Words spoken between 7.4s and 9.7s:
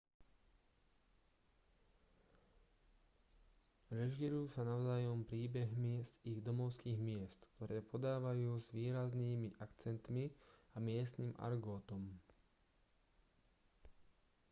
ktoré podávajú s výraznými